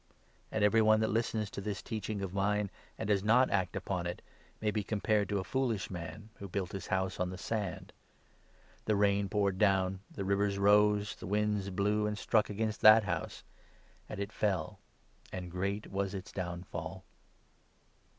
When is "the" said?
7.29-7.37, 8.85-8.95, 10.09-10.25, 11.15-11.27